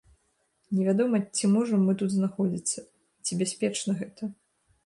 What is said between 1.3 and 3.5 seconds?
ці можам мы тут знаходзіцца, ці